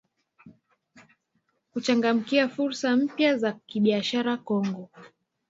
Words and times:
Kuchangamkia 1.73 2.49
fursa 2.49 2.95
mpya 2.97 3.37
za 3.37 3.51
kibiashara 3.51 4.37
Kongo 4.37 4.89